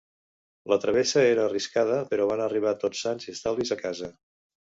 [0.71, 4.13] La travessa era arriscada però van arribar tots sans i estalvis a casa.